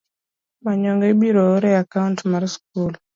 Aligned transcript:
Manyonge 0.63 1.07
ibiro 1.13 1.43
or 1.55 1.63
e 1.69 1.71
akaunt 1.81 2.19
mar 2.31 2.43
skul. 2.53 2.93